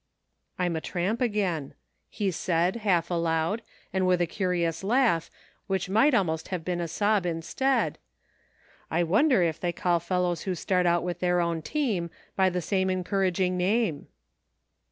[0.57, 1.75] "I'm a tramp again,"
[2.09, 3.61] he said, half aloud,
[3.93, 5.29] and with a curious laugh,
[5.67, 7.99] which might almost have been a sob, instead;"
[8.89, 10.63] I wonder if they call fellows 1 86 HAPPENINGS.
[10.63, 14.07] who Start out with their own team, by the same encouraging name